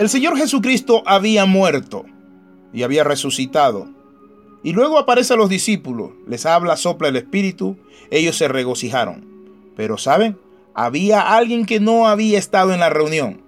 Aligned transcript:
El 0.00 0.08
Señor 0.08 0.34
Jesucristo 0.38 1.02
había 1.04 1.44
muerto 1.44 2.06
y 2.72 2.84
había 2.84 3.04
resucitado. 3.04 3.86
Y 4.62 4.72
luego 4.72 4.98
aparece 4.98 5.34
a 5.34 5.36
los 5.36 5.50
discípulos, 5.50 6.12
les 6.26 6.46
habla, 6.46 6.78
sopla 6.78 7.08
el 7.08 7.16
Espíritu, 7.16 7.76
ellos 8.10 8.34
se 8.34 8.48
regocijaron. 8.48 9.26
Pero 9.76 9.98
¿saben? 9.98 10.38
Había 10.72 11.36
alguien 11.36 11.66
que 11.66 11.80
no 11.80 12.08
había 12.08 12.38
estado 12.38 12.72
en 12.72 12.80
la 12.80 12.88
reunión. 12.88 13.42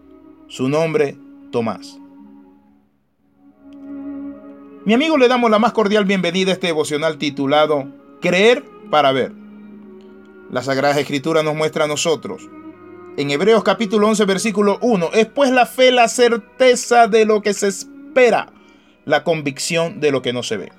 Su 0.46 0.69
nombre, 0.69 1.17
Tomás. 1.53 1.99
Mi 4.84 4.93
amigo 4.93 5.16
le 5.16 5.29
damos 5.29 5.50
la 5.50 5.59
más 5.59 5.73
cordial 5.73 6.05
bienvenida 6.05 6.50
a 6.50 6.53
este 6.53 6.66
devocional 6.66 7.16
titulado 7.16 7.89
Creer 8.21 8.62
para 8.91 9.11
ver. 9.12 9.32
La 10.50 10.62
Sagrada 10.62 11.00
Escritura 11.00 11.43
nos 11.43 11.55
muestra 11.55 11.87
a 11.87 11.89
nosotros. 11.89 12.46
En 13.15 13.31
Hebreos 13.31 13.63
capítulo 13.63 14.09
11 14.09 14.25
versículo 14.25 14.79
1 14.81 15.11
es 15.13 15.27
pues 15.27 15.50
la 15.50 15.67
fe 15.67 15.93
la 15.93 16.09
certeza 16.09 17.09
de 17.09 17.27
lo 17.27 17.43
que 17.43 17.53
se 17.53 17.69
espera, 17.69 18.50
la 19.05 19.23
convicción 19.23 20.00
de 20.00 20.11
lo 20.11 20.23
que 20.23 20.32
no 20.32 20.43
se 20.43 20.57
ve. 20.57 20.73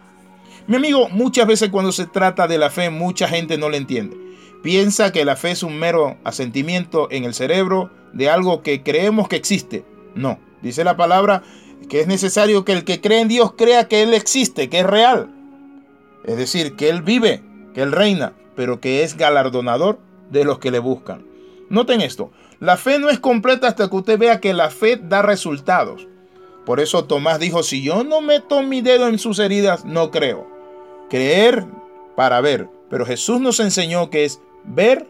Mi 0.65 0.77
amigo, 0.77 1.09
muchas 1.09 1.45
veces 1.45 1.69
cuando 1.69 1.91
se 1.91 2.07
trata 2.07 2.47
de 2.47 2.57
la 2.57 2.71
fe 2.71 2.89
mucha 2.89 3.27
gente 3.27 3.59
no 3.59 3.69
le 3.69 3.77
entiende. 3.77 4.17
Piensa 4.63 5.11
que 5.11 5.25
la 5.25 5.35
fe 5.35 5.51
es 5.51 5.61
un 5.61 5.77
mero 5.77 6.17
asentimiento 6.23 7.07
en 7.11 7.23
el 7.23 7.35
cerebro 7.35 7.91
de 8.13 8.31
algo 8.31 8.63
que 8.63 8.81
creemos 8.81 9.27
que 9.27 9.35
existe. 9.35 9.85
No, 10.15 10.39
dice 10.63 10.83
la 10.83 10.97
palabra 10.97 11.43
que 11.87 11.99
es 11.99 12.07
necesario 12.07 12.65
que 12.65 12.71
el 12.71 12.83
que 12.83 12.99
cree 12.99 13.21
en 13.21 13.27
Dios 13.27 13.53
crea 13.55 13.87
que 13.87 14.01
Él 14.01 14.15
existe, 14.15 14.69
que 14.69 14.79
es 14.79 14.87
real. 14.87 15.29
Es 16.25 16.37
decir, 16.37 16.75
que 16.75 16.89
Él 16.89 17.03
vive, 17.03 17.43
que 17.75 17.83
Él 17.83 17.91
reina, 17.91 18.33
pero 18.55 18.79
que 18.79 19.03
es 19.03 19.17
galardonador 19.17 19.99
de 20.31 20.45
los 20.45 20.57
que 20.57 20.71
le 20.71 20.79
buscan. 20.79 21.32
Noten 21.69 22.01
esto, 22.01 22.31
la 22.59 22.77
fe 22.77 22.99
no 22.99 23.09
es 23.09 23.19
completa 23.19 23.67
hasta 23.67 23.89
que 23.89 23.95
usted 23.95 24.19
vea 24.19 24.39
que 24.39 24.53
la 24.53 24.69
fe 24.69 24.97
da 24.97 25.21
resultados. 25.21 26.07
Por 26.65 26.79
eso 26.79 27.05
Tomás 27.05 27.39
dijo, 27.39 27.63
si 27.63 27.83
yo 27.83 28.03
no 28.03 28.21
meto 28.21 28.61
mi 28.61 28.81
dedo 28.81 29.07
en 29.07 29.19
sus 29.19 29.39
heridas, 29.39 29.83
no 29.85 30.11
creo. 30.11 30.47
Creer 31.09 31.65
para 32.15 32.39
ver. 32.41 32.69
Pero 32.89 33.05
Jesús 33.05 33.41
nos 33.41 33.59
enseñó 33.59 34.09
que 34.09 34.23
es 34.23 34.39
ver 34.63 35.07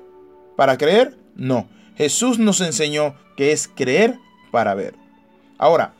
para 0.55 0.77
creer. 0.77 1.17
No, 1.35 1.67
Jesús 1.95 2.39
nos 2.39 2.61
enseñó 2.61 3.15
que 3.37 3.51
es 3.51 3.67
creer 3.67 4.17
para 4.51 4.73
ver. 4.73 4.95
Ahora, 5.57 5.93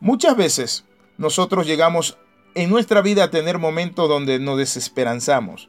Muchas 0.00 0.36
veces 0.36 0.84
nosotros 1.16 1.66
llegamos 1.66 2.18
en 2.54 2.70
nuestra 2.70 3.02
vida 3.02 3.24
a 3.24 3.30
tener 3.30 3.58
momentos 3.58 4.08
donde 4.08 4.38
nos 4.38 4.56
desesperanzamos. 4.56 5.68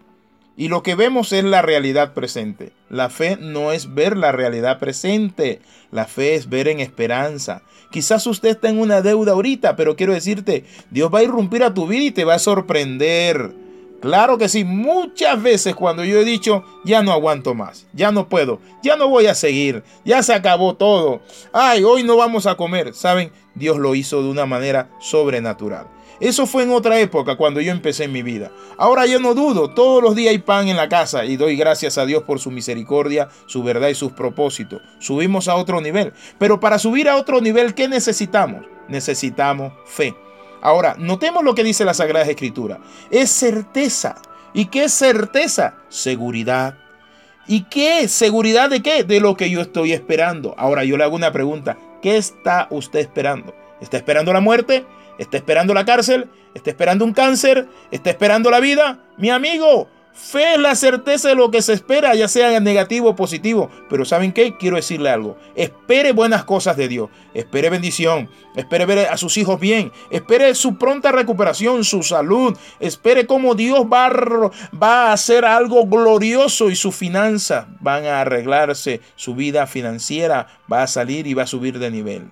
Y 0.60 0.68
lo 0.68 0.84
que 0.84 0.94
vemos 0.94 1.32
es 1.32 1.46
la 1.46 1.62
realidad 1.62 2.14
presente. 2.14 2.74
La 2.90 3.10
fe 3.10 3.38
no 3.40 3.72
es 3.72 3.94
ver 3.94 4.18
la 4.18 4.34
realidad 4.34 4.78
presente. 4.78 5.62
La 5.90 6.04
fe 6.04 6.36
es 6.36 6.50
ver 6.50 6.68
en 6.68 6.82
esperanza. 6.82 7.62
Quizás 7.92 8.28
usted 8.28 8.50
está 8.50 8.68
en 8.68 8.78
una 8.78 9.02
deuda 9.02 9.32
ahorita, 9.32 9.78
pero 9.78 9.96
quiero 9.96 10.12
decirte, 10.12 10.66
Dios 10.92 11.10
va 11.16 11.20
a 11.20 11.24
irrumpir 11.24 11.64
a 11.64 11.74
tu 11.74 11.88
vida 11.88 12.04
y 12.04 12.12
te 12.12 12.26
va 12.26 12.34
a 12.34 12.40
sorprender. 12.40 13.54
Claro 14.02 14.38
que 14.38 14.50
sí, 14.50 14.66
muchas 14.66 15.42
veces 15.42 15.76
cuando 15.76 16.04
yo 16.04 16.20
he 16.20 16.26
dicho, 16.26 16.66
ya 16.84 17.04
no 17.04 17.14
aguanto 17.14 17.54
más, 17.54 17.88
ya 17.94 18.12
no 18.12 18.28
puedo, 18.28 18.60
ya 18.84 18.98
no 18.98 19.08
voy 19.08 19.28
a 19.28 19.36
seguir, 19.36 19.84
ya 20.04 20.22
se 20.24 20.34
acabó 20.34 20.76
todo. 20.76 21.22
Ay, 21.54 21.86
hoy 21.86 22.04
no 22.04 22.18
vamos 22.18 22.48
a 22.48 22.56
comer. 22.56 22.94
Saben, 22.94 23.32
Dios 23.56 23.78
lo 23.78 23.96
hizo 23.96 24.22
de 24.22 24.30
una 24.30 24.46
manera 24.46 24.90
sobrenatural. 25.00 25.88
Eso 26.20 26.46
fue 26.46 26.64
en 26.64 26.72
otra 26.72 27.00
época 27.00 27.38
cuando 27.38 27.62
yo 27.62 27.72
empecé 27.72 28.08
mi 28.08 28.24
vida. 28.24 28.52
Ahora 28.78 29.06
yo 29.06 29.20
no 29.20 29.34
dudo, 29.34 29.70
todos 29.70 30.04
los 30.04 30.16
días 30.16 30.32
hay 30.32 30.40
pan 30.40 30.68
en 30.68 30.76
la 30.76 30.90
casa 30.90 31.24
y 31.26 31.38
doy 31.38 31.56
gracias 31.56 31.98
a 31.98 32.06
Dios 32.06 32.24
por 32.24 32.40
su 32.40 32.52
misericordia, 32.52 33.30
su 33.46 33.64
verdad 33.64 33.88
y 33.88 33.96
sus 33.96 34.12
propósitos. 34.12 34.82
Subimos 35.00 35.48
a 35.48 35.56
otro 35.56 35.80
nivel. 35.80 36.14
Pero 36.38 36.60
para 36.60 36.78
subir 36.78 37.08
a 37.08 37.16
otro 37.16 37.40
nivel, 37.40 37.74
¿qué 37.74 37.88
necesitamos? 37.88 38.66
Necesitamos 38.90 39.72
fe. 39.86 40.14
Ahora, 40.62 40.96
notemos 41.00 41.44
lo 41.44 41.56
que 41.56 41.64
dice 41.64 41.86
la 41.86 41.94
Sagrada 41.94 42.26
Escritura. 42.26 42.80
Es 43.12 43.30
certeza. 43.30 44.16
¿Y 44.54 44.66
qué 44.66 44.86
es 44.86 44.94
certeza? 44.94 45.76
Seguridad. 45.88 46.76
¿Y 47.48 47.64
qué? 47.64 48.08
¿Seguridad 48.08 48.70
de 48.70 48.82
qué? 48.82 49.04
De 49.04 49.20
lo 49.20 49.38
que 49.38 49.50
yo 49.50 49.62
estoy 49.62 49.94
esperando. 49.94 50.54
Ahora 50.58 50.84
yo 50.84 50.98
le 50.98 51.04
hago 51.04 51.16
una 51.16 51.32
pregunta. 51.32 51.78
¿Qué 52.02 52.18
está 52.18 52.68
usted 52.72 53.00
esperando? 53.00 53.56
¿Está 53.80 53.98
esperando 53.98 54.34
la 54.34 54.42
muerte? 54.42 54.86
¿Está 55.20 55.38
esperando 55.38 55.76
la 55.76 55.86
cárcel? 55.86 56.30
¿Está 56.56 56.72
esperando 56.72 57.06
un 57.06 57.14
cáncer? 57.14 57.68
¿Está 57.92 58.10
esperando 58.10 58.50
la 58.50 58.60
vida? 58.60 59.04
Mi 59.18 59.30
amigo, 59.30 59.88
Fe 60.20 60.56
es 60.56 60.60
la 60.60 60.76
certeza 60.76 61.30
de 61.30 61.36
lo 61.36 61.50
que 61.50 61.62
se 61.62 61.72
espera, 61.72 62.14
ya 62.14 62.28
sea 62.28 62.60
negativo 62.60 63.10
o 63.10 63.16
positivo. 63.16 63.70
Pero 63.90 64.04
¿saben 64.04 64.34
qué? 64.34 64.58
Quiero 64.58 64.76
decirle 64.76 65.10
algo. 65.10 65.38
Espere 65.56 66.12
buenas 66.12 66.44
cosas 66.44 66.76
de 66.76 66.90
Dios. 66.90 67.10
Espere 67.34 67.70
bendición. 67.70 68.30
Espere 68.56 68.86
ver 68.86 69.08
a 69.08 69.16
sus 69.16 69.38
hijos 69.38 69.60
bien. 69.62 69.94
Espere 70.10 70.54
su 70.56 70.78
pronta 70.78 71.14
recuperación, 71.14 71.86
su 71.86 72.04
salud. 72.04 72.58
Espere 72.82 73.28
cómo 73.28 73.56
Dios 73.56 73.86
va 73.92 74.08
a, 74.08 74.52
va 74.78 75.10
a 75.10 75.14
hacer 75.14 75.46
algo 75.46 75.88
glorioso 75.88 76.70
y 76.70 76.76
sus 76.76 76.96
finanzas 76.96 77.68
van 77.80 78.06
a 78.06 78.22
arreglarse. 78.22 79.00
Su 79.16 79.36
vida 79.36 79.68
financiera 79.68 80.48
va 80.72 80.84
a 80.84 80.88
salir 80.88 81.28
y 81.28 81.34
va 81.34 81.44
a 81.44 81.48
subir 81.48 81.80
de 81.80 81.92
nivel. 81.92 82.32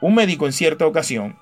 Un 0.00 0.16
médico 0.16 0.46
en 0.46 0.52
cierta 0.52 0.84
ocasión, 0.84 1.36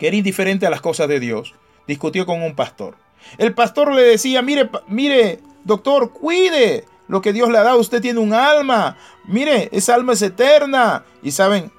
que 0.00 0.08
era 0.08 0.16
indiferente 0.16 0.66
a 0.66 0.70
las 0.70 0.80
cosas 0.80 1.08
de 1.08 1.20
Dios, 1.20 1.54
discutió 1.86 2.24
con 2.26 2.42
un 2.42 2.56
pastor. 2.56 2.96
El 3.36 3.54
pastor 3.54 3.94
le 3.94 4.02
decía, 4.02 4.40
mire, 4.40 4.70
mire, 4.88 5.40
doctor, 5.64 6.10
cuide 6.10 6.86
lo 7.06 7.20
que 7.20 7.34
Dios 7.34 7.50
le 7.50 7.58
ha 7.58 7.62
dado. 7.62 7.78
Usted 7.78 8.00
tiene 8.00 8.18
un 8.18 8.32
alma. 8.32 8.96
Mire, 9.28 9.68
esa 9.72 9.94
alma 9.94 10.14
es 10.14 10.22
eterna. 10.22 11.04
Y 11.22 11.32
saben, 11.32 11.70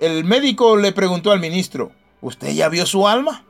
el 0.00 0.24
médico 0.24 0.78
le 0.78 0.92
preguntó 0.92 1.30
al 1.30 1.40
ministro, 1.40 1.92
¿usted 2.22 2.52
ya 2.54 2.70
vio 2.70 2.86
su 2.86 3.06
alma? 3.06 3.44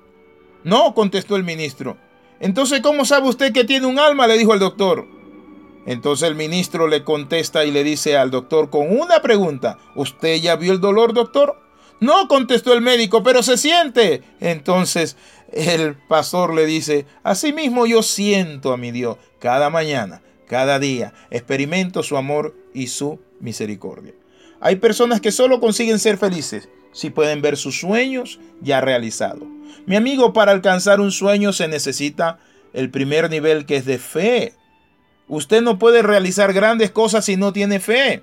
No, 0.65 0.95
contestó 0.95 1.37
el 1.37 1.45
ministro. 1.45 1.97
Entonces, 2.41 2.81
¿cómo 2.81 3.05
sabe 3.05 3.29
usted 3.29 3.53
que 3.53 3.65
tiene 3.65 3.87
un 3.87 4.01
alma? 4.01 4.27
Le 4.27 4.37
dijo 4.37 4.53
el 4.53 4.61
doctor. 4.61 5.07
Entonces 5.87 6.29
el 6.29 6.35
ministro 6.35 6.89
le 6.89 7.05
contesta 7.05 7.65
y 7.65 7.71
le 7.71 7.85
dice 7.85 8.17
al 8.17 8.31
doctor 8.31 8.69
con 8.69 8.95
una 8.95 9.23
pregunta, 9.23 9.79
¿usted 9.95 10.37
ya 10.37 10.57
vio 10.57 10.73
el 10.73 10.81
dolor, 10.81 11.15
doctor? 11.15 11.68
No, 12.01 12.29
contestó 12.29 12.73
el 12.73 12.81
médico, 12.81 13.23
pero 13.23 13.43
se 13.43 13.57
siente. 13.57 14.23
Entonces 14.41 15.17
el 15.53 15.95
pastor 15.95 16.55
le 16.55 16.67
dice, 16.67 17.07
asimismo 17.23 17.87
yo 17.87 18.03
siento 18.03 18.73
a 18.73 18.77
mi 18.77 18.91
Dios 18.91 19.17
cada 19.39 19.71
mañana, 19.71 20.23
cada 20.47 20.79
día, 20.79 21.15
experimento 21.31 22.03
su 22.03 22.17
amor 22.17 22.55
y 22.75 22.89
su 22.89 23.21
misericordia. 23.41 24.15
Hay 24.61 24.77
personas 24.77 25.21
que 25.21 25.33
solo 25.33 25.61
consiguen 25.61 25.99
ser 25.99 26.19
felices 26.19 26.69
si 26.93 27.11
pueden 27.11 27.43
ver 27.43 27.57
sus 27.57 27.79
sueños 27.81 28.41
ya 28.61 28.81
realizados. 28.81 29.49
Mi 29.87 29.97
amigo, 29.97 30.33
para 30.33 30.53
alcanzar 30.53 31.01
un 31.01 31.13
sueño 31.13 31.53
se 31.53 31.69
necesita 31.69 32.39
el 32.73 32.91
primer 32.91 33.31
nivel 33.31 33.67
que 33.67 33.77
es 33.77 33.85
de 33.85 33.99
fe. 33.99 34.55
Usted 35.29 35.63
no 35.63 35.79
puede 35.79 36.03
realizar 36.03 36.53
grandes 36.53 36.91
cosas 36.91 37.25
si 37.25 37.37
no 37.37 37.53
tiene 37.53 37.81
fe. 37.81 38.23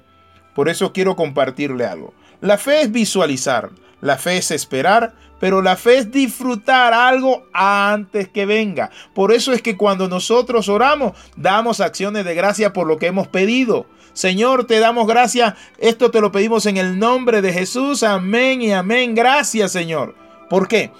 Por 0.55 0.69
eso 0.69 0.93
quiero 0.93 1.15
compartirle 1.15 1.85
algo. 1.85 2.13
La 2.41 2.57
fe 2.57 2.81
es 2.81 2.91
visualizar, 2.91 3.69
la 4.01 4.17
fe 4.17 4.37
es 4.37 4.51
esperar, 4.51 5.13
pero 5.39 5.61
la 5.61 5.75
fe 5.75 5.97
es 5.97 6.11
disfrutar 6.11 6.93
algo 6.93 7.45
antes 7.53 8.29
que 8.29 8.45
venga. 8.45 8.89
Por 9.13 9.31
eso 9.33 9.51
es 9.53 9.61
que 9.61 9.77
cuando 9.77 10.07
nosotros 10.07 10.69
oramos, 10.69 11.13
damos 11.35 11.81
acciones 11.81 12.25
de 12.25 12.35
gracia 12.35 12.73
por 12.73 12.87
lo 12.87 12.97
que 12.97 13.07
hemos 13.07 13.27
pedido. 13.27 13.85
Señor, 14.13 14.65
te 14.65 14.79
damos 14.79 15.07
gracias. 15.07 15.55
Esto 15.77 16.09
te 16.09 16.21
lo 16.21 16.31
pedimos 16.31 16.65
en 16.65 16.77
el 16.77 16.97
nombre 16.97 17.41
de 17.41 17.51
Jesús. 17.51 18.01
Amén 18.01 18.61
y 18.61 18.71
amén. 18.71 19.13
Gracias, 19.13 19.73
Señor. 19.73 20.15
¿Por 20.49 20.69
qué? 20.69 20.91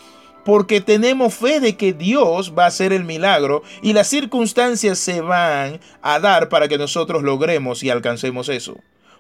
Porque 0.44 0.82
tenemos 0.82 1.34
fe 1.34 1.60
de 1.60 1.78
que 1.78 1.94
Dios 1.94 2.54
va 2.58 2.66
a 2.66 2.68
hacer 2.68 2.92
el 2.92 3.06
milagro 3.06 3.64
y 3.82 3.94
las 3.94 4.08
circunstancias 4.08 5.00
se 5.00 5.22
van 5.22 5.80
a 6.02 6.20
dar 6.20 6.50
para 6.50 6.68
que 6.68 6.78
nosotros 6.78 7.24
logremos 7.24 7.84
y 7.84 7.90
alcancemos 7.90 8.50
eso. 8.50 8.78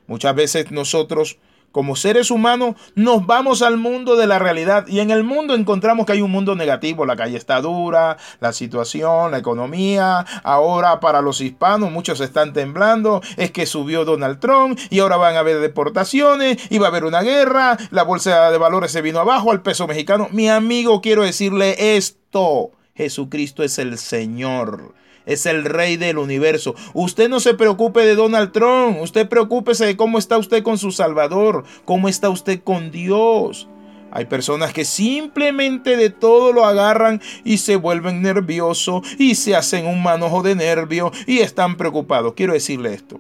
Muchas 0.08 0.36
veces 0.36 0.72
nosotros 0.72 1.38
como 1.76 1.98
seres 1.98 2.32
humanos 2.32 2.76
nos 2.96 3.26
vamos 3.26 3.62
al 3.62 3.76
mundo 3.76 4.16
de 4.16 4.28
la 4.28 4.40
realidad 4.40 4.88
y 4.88 5.02
en 5.02 5.12
el 5.12 5.26
mundo 5.26 5.54
encontramos 5.54 6.06
que 6.06 6.14
hay 6.14 6.22
un 6.22 6.32
mundo 6.32 6.56
negativo, 6.56 7.06
la 7.06 7.18
calle 7.18 7.36
está 7.36 7.60
dura, 7.60 8.16
la 8.40 8.54
situación, 8.54 9.32
la 9.32 9.40
economía, 9.40 10.26
ahora 10.44 11.02
para 11.02 11.22
los 11.22 11.42
hispanos 11.42 11.92
muchos 11.92 12.22
están 12.22 12.54
temblando, 12.54 13.22
es 13.36 13.52
que 13.52 13.66
subió 13.66 14.06
Donald 14.06 14.40
Trump 14.40 14.80
y 14.90 15.00
ahora 15.00 15.18
van 15.18 15.36
a 15.36 15.40
haber 15.40 15.60
deportaciones 15.60 16.66
y 16.70 16.78
va 16.78 16.86
a 16.86 16.90
haber 16.92 17.04
una 17.04 17.24
guerra, 17.24 17.78
la 17.92 18.04
bolsa 18.04 18.52
de 18.52 18.58
valores 18.58 18.94
se 18.94 19.02
vino 19.02 19.20
abajo, 19.20 19.52
al 19.52 19.62
peso 19.62 19.86
mexicano. 19.86 20.30
Mi 20.32 20.48
amigo, 20.48 21.02
quiero 21.02 21.24
decirle 21.24 21.98
esto, 21.98 22.72
Jesucristo 22.96 23.64
es 23.64 23.80
el 23.80 23.98
Señor 23.98 24.94
es 25.26 25.46
el 25.46 25.66
rey 25.66 25.98
del 25.98 26.18
universo. 26.18 26.76
Usted 26.94 27.30
no 27.30 27.40
se 27.40 27.54
preocupe 27.54 28.02
de 28.02 28.16
Donald 28.16 28.52
Trump, 28.52 29.00
usted 29.02 29.28
preocúpese 29.28 29.86
de 29.86 29.98
cómo 29.98 30.18
está 30.18 30.38
usted 30.38 30.64
con 30.64 30.78
su 30.78 30.92
Salvador, 30.92 31.64
cómo 31.86 32.10
está 32.10 32.30
usted 32.30 32.62
con 32.64 32.92
Dios. 32.92 33.68
Hay 34.12 34.26
personas 34.26 34.72
que 34.72 34.86
simplemente 34.86 35.98
de 35.98 36.10
todo 36.10 36.54
lo 36.54 36.66
agarran 36.66 37.22
y 37.44 37.58
se 37.58 37.76
vuelven 37.76 38.22
nerviosos 38.22 39.02
y 39.20 39.36
se 39.36 39.56
hacen 39.56 39.88
un 39.88 40.02
manojo 40.02 40.42
de 40.42 40.56
nervio 40.56 41.12
y 41.28 41.40
están 41.40 41.76
preocupados. 41.76 42.34
Quiero 42.34 42.54
decirle 42.54 42.94
esto. 42.94 43.20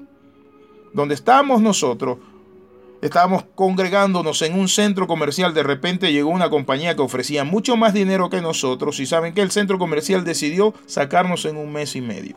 Donde 0.93 1.15
estamos 1.15 1.61
nosotros, 1.61 2.19
Estábamos 3.01 3.43
congregándonos 3.55 4.41
en 4.41 4.57
un 4.57 4.67
centro 4.67 5.07
comercial. 5.07 5.53
De 5.53 5.63
repente 5.63 6.11
llegó 6.11 6.29
una 6.29 6.49
compañía 6.49 6.95
que 6.95 7.01
ofrecía 7.01 7.43
mucho 7.43 7.77
más 7.77 7.93
dinero 7.93 8.29
que 8.29 8.41
nosotros. 8.41 8.99
Y 8.99 9.05
saben 9.05 9.33
que 9.33 9.41
el 9.41 9.51
centro 9.51 9.77
comercial 9.77 10.23
decidió 10.23 10.73
sacarnos 10.85 11.45
en 11.45 11.57
un 11.57 11.71
mes 11.71 11.95
y 11.95 12.01
medio. 12.01 12.35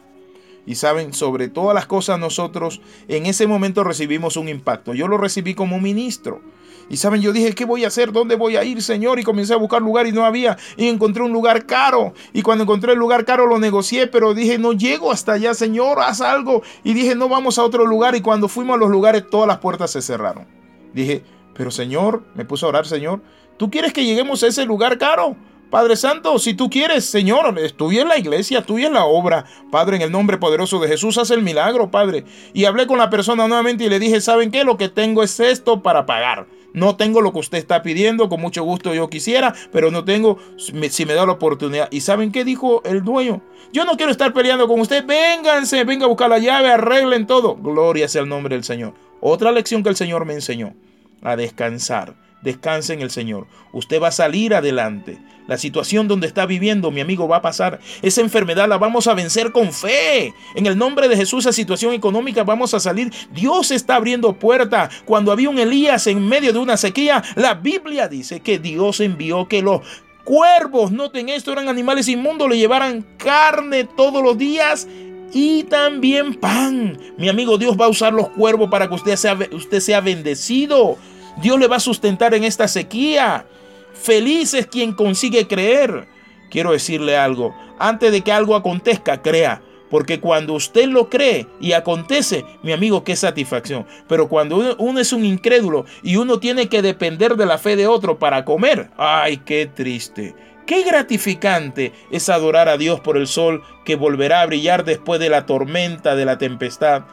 Y 0.67 0.75
saben, 0.75 1.15
sobre 1.15 1.49
todas 1.49 1.75
las 1.75 1.87
cosas 1.87 2.19
nosotros 2.19 2.83
en 3.09 3.25
ese 3.25 3.47
momento 3.47 3.85
recibimos 3.85 4.37
un 4.37 4.49
impacto. 4.49 4.93
Yo 4.93 5.09
lo 5.09 5.17
recibí 5.17 5.55
como 5.55 5.81
ministro. 5.81 6.43
Y 6.89 6.97
saben, 6.97 7.21
yo 7.21 7.33
dije, 7.33 7.55
¿qué 7.55 7.65
voy 7.65 7.85
a 7.85 7.89
hacer? 7.89 8.13
¿Dónde 8.13 8.37
voy 8.37 8.57
a 8.57 8.65
ir, 8.65 8.83
Señor? 8.83 9.19
Y 9.19 9.25
comencé 9.25 9.53
a 9.53 9.57
buscar 9.57 9.83
lugar 9.83 10.07
y 10.07 10.13
no 10.13 10.25
había. 10.25 10.57
Y 10.77 10.89
encontré 10.89 11.23
un 11.23 11.33
lugar 11.33 11.67
caro. 11.67 12.15
Y 12.33 12.43
cuando 12.43 12.65
encontré 12.65 12.93
el 12.93 12.99
lugar 12.99 13.25
caro 13.25 13.47
lo 13.47 13.59
negocié, 13.59 14.07
pero 14.07 14.35
dije, 14.35 14.59
no 14.59 14.73
llego 14.73 15.13
hasta 15.13 15.33
allá, 15.33 15.55
Señor, 15.55 16.01
haz 16.01 16.21
algo. 16.21 16.63
Y 16.85 16.95
dije, 16.95 17.15
no 17.15 17.29
vamos 17.29 17.59
a 17.59 17.65
otro 17.65 17.87
lugar. 17.87 18.15
Y 18.17 18.21
cuando 18.21 18.49
fuimos 18.49 18.77
a 18.77 18.79
los 18.79 18.91
lugares, 18.91 19.29
todas 19.29 19.47
las 19.47 19.59
puertas 19.59 19.91
se 19.91 20.03
cerraron. 20.03 20.47
Dije, 20.95 21.23
pero 21.55 21.71
Señor, 21.71 22.23
me 22.35 22.45
puse 22.45 22.65
a 22.65 22.69
orar, 22.69 22.87
Señor, 22.87 23.21
¿tú 23.57 23.71
quieres 23.71 23.93
que 23.93 24.05
lleguemos 24.05 24.43
a 24.43 24.47
ese 24.47 24.65
lugar 24.65 24.97
caro? 24.97 25.37
Padre 25.71 25.97
Santo, 25.97 26.39
si 26.39 26.55
tú 26.55 26.71
quieres, 26.71 27.05
Señor, 27.05 27.59
estuve 27.59 28.01
en 28.01 28.09
la 28.09 28.17
iglesia, 28.17 28.61
estuve 28.61 28.87
en 28.87 28.95
la 28.95 29.05
obra. 29.05 29.45
Padre, 29.71 29.97
en 29.97 30.03
el 30.03 30.11
nombre 30.11 30.39
poderoso 30.39 30.81
de 30.81 30.89
Jesús, 30.89 31.19
haz 31.19 31.31
el 31.31 31.43
milagro, 31.43 31.91
Padre. 31.91 32.25
Y 32.55 32.65
hablé 32.65 32.87
con 32.87 32.97
la 32.97 33.11
persona 33.11 33.47
nuevamente 33.47 33.85
y 33.85 33.91
le 33.91 33.99
dije, 33.99 34.23
¿saben 34.23 34.51
qué? 34.51 34.65
Lo 34.65 34.79
que 34.79 34.89
tengo 34.89 35.23
es 35.23 35.39
esto 35.41 35.83
para 35.83 36.07
pagar. 36.07 36.47
No 36.73 36.97
tengo 36.97 37.21
lo 37.21 37.35
que 37.35 37.41
usted 37.41 37.59
está 37.59 37.83
pidiendo, 37.83 38.31
con 38.31 38.41
mucho 38.41 38.63
gusto 38.63 38.95
yo 38.95 39.11
quisiera, 39.11 39.55
pero 39.71 39.91
no 39.91 40.05
tengo 40.05 40.39
si 40.57 41.05
me 41.05 41.15
da 41.15 41.27
la 41.27 41.33
oportunidad. 41.33 41.89
¿Y 41.91 42.01
saben 42.01 42.33
qué 42.33 42.45
dijo 42.45 42.83
el 42.85 43.05
dueño? 43.05 43.43
Yo 43.71 43.85
no 43.85 43.99
quiero 43.99 44.13
estar 44.13 44.33
peleando 44.33 44.69
con 44.69 44.81
usted, 44.81 45.05
vénganse, 45.05 45.85
venga 45.85 46.07
a 46.07 46.09
buscar 46.09 46.31
la 46.31 46.39
llave, 46.39 46.73
arreglen 46.73 47.27
todo. 47.27 47.57
Gloria 47.57 48.09
sea 48.09 48.23
el 48.23 48.29
nombre 48.29 48.55
del 48.55 48.65
Señor. 48.65 48.95
Otra 49.21 49.53
lección 49.53 49.83
que 49.83 49.91
el 49.91 49.97
Señor 49.97 50.25
me 50.25 50.33
enseñó, 50.33 50.75
a 51.23 51.37
descansar 51.37 52.28
Descanse 52.43 52.93
en 52.93 53.01
el 53.01 53.11
Señor. 53.11 53.47
Usted 53.73 54.01
va 54.01 54.09
a 54.09 54.13
salir 54.13 54.55
adelante. 54.55 55.19
La 55.49 55.57
situación 55.57 56.09
donde 56.09 56.27
está 56.27 56.45
viviendo, 56.47 56.91
mi 56.91 57.01
amigo, 57.01 57.27
va 57.27 57.39
a 57.39 57.43
pasar. 57.43 57.81
Esa 58.03 58.21
enfermedad 58.21 58.69
la 58.69 58.77
vamos 58.77 59.07
a 59.07 59.15
vencer 59.15 59.51
con 59.51 59.73
fe. 59.73 60.35
En 60.55 60.67
el 60.67 60.77
nombre 60.77 61.09
de 61.09 61.17
Jesús, 61.17 61.45
esa 61.45 61.53
situación 61.53 61.95
económica 61.95 62.45
vamos 62.45 62.75
a 62.75 62.81
salir. 62.81 63.11
Dios 63.33 63.71
está 63.71 63.97
abriendo 63.97 64.35
puerta. 64.35 64.91
Cuando 65.05 65.33
había 65.33 65.49
un 65.49 65.59
Elías 65.59 66.07
en 66.07 66.27
medio 66.29 66.53
de 66.53 66.59
una 66.59 66.77
sequía, 66.77 67.25
la 67.35 67.55
Biblia 67.55 68.09
dice 68.09 68.41
que 68.41 68.59
Dios 68.59 69.01
envió 69.01 69.49
que 69.49 69.63
los 69.63 69.81
cuervos, 70.23 70.93
noten 70.93 71.31
esto, 71.31 71.53
eran 71.53 71.69
animales 71.69 72.07
inmundos, 72.09 72.51
le 72.51 72.59
llevaran 72.59 73.07
carne 73.17 73.85
todos 73.85 74.23
los 74.23 74.37
días 74.37 74.87
y 75.33 75.63
también 75.65 76.35
pan. 76.35 76.99
Mi 77.17 77.31
amigo, 77.31 77.57
Dios 77.57 77.77
va 77.81 77.87
a 77.87 77.89
usar 77.89 78.13
los 78.13 78.29
cuervos 78.29 78.69
para 78.69 78.89
que 78.89 78.95
usted 78.95 79.17
sea, 79.17 79.39
usted 79.53 79.81
sea 79.81 80.03
bendecido. 80.03 80.99
Dios 81.41 81.59
le 81.59 81.69
va 81.69 81.77
a 81.77 81.81
sustentar 81.81 82.35
en 82.35 82.45
esta 82.45 82.69
sequía. 82.69 83.47
Feliz 83.93 84.55
es 84.55 84.67
quien 84.67 84.93
consigue 84.93 85.47
creer. 85.47 86.09
Quiero 86.51 86.73
decirle 86.73 87.17
algo. 87.17 87.55
Antes 87.79 88.11
de 88.13 88.23
que 88.23 88.33
algo 88.33 88.57
acontezca, 88.57 89.23
crea. 89.23 89.63
Porque 89.91 90.21
cuando 90.21 90.55
usted 90.55 90.87
lo 90.87 91.09
cree 91.09 91.47
y 91.61 91.73
acontece, 91.73 92.45
mi 92.63 92.73
amigo, 92.73 93.05
qué 93.05 93.17
satisfacción. 93.17 93.87
Pero 94.07 94.29
cuando 94.29 94.77
uno, 94.79 95.01
es 95.01 95.13
un 95.13 95.25
incrédulo 95.25 95.87
y 96.03 96.17
uno 96.17 96.39
tiene 96.41 96.69
que 96.69 96.83
depender 96.83 97.37
de 97.37 97.47
la 97.47 97.59
fe 97.59 97.77
de 97.77 97.87
otro 97.87 98.19
para 98.19 98.45
comer, 98.45 98.91
ay, 98.99 99.39
qué 99.39 99.67
triste. 99.67 100.35
Qué 100.67 100.83
gratificante 100.83 101.93
es 102.11 102.29
adorar 102.29 102.69
a 102.69 102.77
Dios 102.77 103.01
por 103.01 103.17
el 103.17 103.27
sol 103.27 103.63
que 103.87 103.97
volverá 103.97 104.43
a 104.43 104.47
brillar 104.47 104.85
después 104.85 105.19
de 105.19 105.31
la 105.31 105.47
tormenta, 105.47 106.15
de 106.15 106.27
la 106.27 106.37
tempestad. 106.37 107.05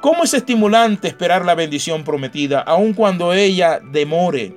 ¿Cómo 0.00 0.24
es 0.24 0.32
estimulante 0.32 1.08
esperar 1.08 1.44
la 1.44 1.54
bendición 1.54 2.04
prometida, 2.04 2.60
aun 2.60 2.94
cuando 2.94 3.34
ella 3.34 3.80
demore? 3.80 4.56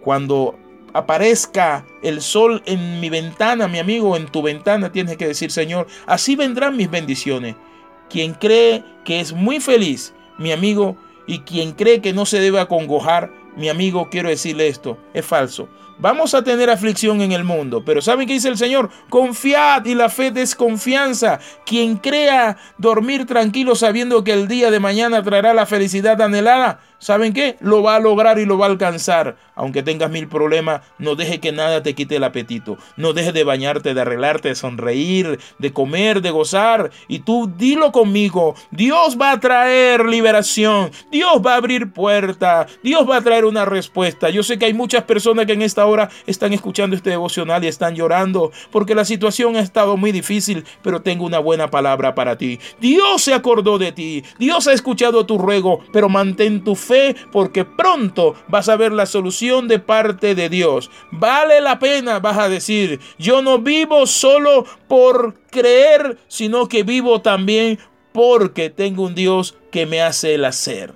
Cuando 0.00 0.58
aparezca 0.94 1.84
el 2.02 2.22
sol 2.22 2.62
en 2.64 2.98
mi 2.98 3.10
ventana, 3.10 3.68
mi 3.68 3.78
amigo, 3.78 4.16
en 4.16 4.26
tu 4.26 4.40
ventana, 4.40 4.90
tienes 4.90 5.18
que 5.18 5.26
decir, 5.26 5.50
Señor, 5.50 5.86
así 6.06 6.34
vendrán 6.34 6.78
mis 6.78 6.90
bendiciones. 6.90 7.56
Quien 8.08 8.32
cree 8.32 8.82
que 9.04 9.20
es 9.20 9.34
muy 9.34 9.60
feliz, 9.60 10.14
mi 10.38 10.50
amigo, 10.50 10.96
y 11.26 11.40
quien 11.40 11.72
cree 11.72 12.00
que 12.00 12.14
no 12.14 12.24
se 12.24 12.40
debe 12.40 12.58
acongojar, 12.58 13.30
mi 13.56 13.68
amigo, 13.68 14.08
quiero 14.10 14.30
decirle 14.30 14.68
esto, 14.68 14.96
es 15.12 15.26
falso. 15.26 15.68
Vamos 15.98 16.34
a 16.34 16.42
tener 16.42 16.70
aflicción 16.70 17.20
en 17.20 17.30
el 17.30 17.44
mundo, 17.44 17.84
pero 17.84 18.02
¿saben 18.02 18.26
qué 18.26 18.32
dice 18.32 18.48
el 18.48 18.58
Señor? 18.58 18.90
Confiad 19.10 19.84
y 19.84 19.94
la 19.94 20.08
fe 20.08 20.32
desconfianza. 20.32 21.38
Quien 21.64 21.96
crea 21.96 22.56
dormir 22.78 23.26
tranquilo 23.26 23.76
sabiendo 23.76 24.24
que 24.24 24.32
el 24.32 24.48
día 24.48 24.72
de 24.72 24.80
mañana 24.80 25.22
traerá 25.22 25.54
la 25.54 25.66
felicidad 25.66 26.20
anhelada, 26.20 26.80
¿saben 26.98 27.32
qué? 27.32 27.56
Lo 27.60 27.82
va 27.82 27.94
a 27.96 28.00
lograr 28.00 28.40
y 28.40 28.44
lo 28.44 28.58
va 28.58 28.66
a 28.66 28.70
alcanzar. 28.70 29.36
Aunque 29.54 29.84
tengas 29.84 30.10
mil 30.10 30.26
problemas, 30.26 30.80
no 30.98 31.14
deje 31.14 31.38
que 31.38 31.52
nada 31.52 31.82
te 31.82 31.94
quite 31.94 32.16
el 32.16 32.24
apetito. 32.24 32.76
No 32.96 33.12
dejes 33.12 33.32
de 33.32 33.44
bañarte, 33.44 33.94
de 33.94 34.00
arreglarte, 34.00 34.48
de 34.48 34.54
sonreír, 34.56 35.38
de 35.60 35.72
comer, 35.72 36.22
de 36.22 36.30
gozar. 36.32 36.90
Y 37.06 37.20
tú 37.20 37.52
dilo 37.56 37.92
conmigo, 37.92 38.56
Dios 38.72 39.16
va 39.20 39.30
a 39.30 39.38
traer 39.40 40.06
liberación. 40.06 40.90
Dios 41.12 41.40
va 41.44 41.54
a 41.54 41.58
abrir 41.58 41.92
puertas. 41.92 42.66
Dios 42.82 43.08
va 43.08 43.18
a 43.18 43.22
traer 43.22 43.44
una 43.44 43.64
respuesta. 43.64 44.30
Yo 44.30 44.42
sé 44.42 44.58
que 44.58 44.64
hay 44.64 44.74
muchas 44.74 45.04
personas 45.04 45.46
que 45.46 45.52
en 45.52 45.62
esta 45.62 45.83
hora 45.86 46.10
están 46.26 46.52
escuchando 46.52 46.96
este 46.96 47.10
devocional 47.10 47.64
y 47.64 47.68
están 47.68 47.94
llorando 47.94 48.52
porque 48.70 48.94
la 48.94 49.04
situación 49.04 49.56
ha 49.56 49.60
estado 49.60 49.96
muy 49.96 50.12
difícil, 50.12 50.64
pero 50.82 51.02
tengo 51.02 51.24
una 51.24 51.38
buena 51.38 51.70
palabra 51.70 52.14
para 52.14 52.36
ti. 52.36 52.58
Dios 52.80 53.22
se 53.22 53.34
acordó 53.34 53.78
de 53.78 53.92
ti. 53.92 54.24
Dios 54.38 54.66
ha 54.66 54.72
escuchado 54.72 55.26
tu 55.26 55.38
ruego, 55.38 55.80
pero 55.92 56.08
mantén 56.08 56.64
tu 56.64 56.74
fe 56.74 57.14
porque 57.32 57.64
pronto 57.64 58.34
vas 58.48 58.68
a 58.68 58.76
ver 58.76 58.92
la 58.92 59.06
solución 59.06 59.68
de 59.68 59.78
parte 59.78 60.34
de 60.34 60.48
Dios. 60.48 60.90
Vale 61.10 61.60
la 61.60 61.78
pena, 61.78 62.20
vas 62.20 62.38
a 62.38 62.48
decir, 62.48 63.00
yo 63.18 63.42
no 63.42 63.58
vivo 63.58 64.06
solo 64.06 64.64
por 64.88 65.34
creer, 65.50 66.18
sino 66.28 66.68
que 66.68 66.82
vivo 66.82 67.20
también 67.20 67.78
porque 68.12 68.70
tengo 68.70 69.02
un 69.02 69.14
Dios 69.14 69.56
que 69.70 69.86
me 69.86 70.00
hace 70.00 70.34
el 70.34 70.44
hacer. 70.44 70.94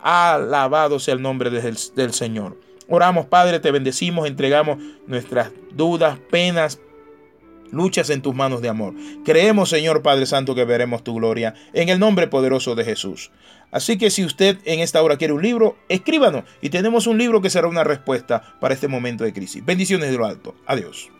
Alabado 0.00 0.98
sea 0.98 1.14
el 1.14 1.22
nombre 1.22 1.50
del, 1.50 1.76
del 1.94 2.12
Señor. 2.14 2.69
Oramos, 2.90 3.26
Padre, 3.26 3.60
te 3.60 3.70
bendecimos, 3.70 4.26
entregamos 4.26 4.78
nuestras 5.06 5.52
dudas, 5.72 6.18
penas, 6.30 6.80
luchas 7.70 8.10
en 8.10 8.20
tus 8.20 8.34
manos 8.34 8.62
de 8.62 8.68
amor. 8.68 8.94
Creemos, 9.24 9.70
Señor 9.70 10.02
Padre 10.02 10.26
Santo, 10.26 10.56
que 10.56 10.64
veremos 10.64 11.04
tu 11.04 11.14
gloria 11.14 11.54
en 11.72 11.88
el 11.88 12.00
nombre 12.00 12.26
poderoso 12.26 12.74
de 12.74 12.84
Jesús. 12.84 13.30
Así 13.70 13.96
que 13.96 14.10
si 14.10 14.24
usted 14.24 14.58
en 14.64 14.80
esta 14.80 15.00
hora 15.02 15.16
quiere 15.16 15.32
un 15.32 15.42
libro, 15.42 15.76
escríbanos 15.88 16.42
y 16.60 16.70
tenemos 16.70 17.06
un 17.06 17.16
libro 17.16 17.40
que 17.40 17.50
será 17.50 17.68
una 17.68 17.84
respuesta 17.84 18.56
para 18.60 18.74
este 18.74 18.88
momento 18.88 19.22
de 19.22 19.32
crisis. 19.32 19.64
Bendiciones 19.64 20.10
de 20.10 20.18
lo 20.18 20.26
alto. 20.26 20.56
Adiós. 20.66 21.10